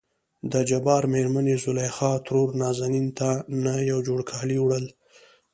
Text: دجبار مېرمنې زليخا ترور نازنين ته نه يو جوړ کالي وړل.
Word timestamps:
دجبار 0.53 1.03
مېرمنې 1.13 1.55
زليخا 1.63 2.11
ترور 2.25 2.49
نازنين 2.61 3.07
ته 3.19 3.29
نه 3.63 3.73
يو 3.89 3.99
جوړ 4.07 4.19
کالي 4.31 4.57
وړل. 4.61 4.85